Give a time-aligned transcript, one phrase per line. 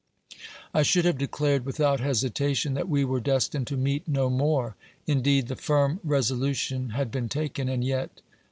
[0.73, 4.75] I should have declared without hesitation that we were destined to meet no more.
[5.05, 8.21] Indeed the firm resolution had been taken, and yet.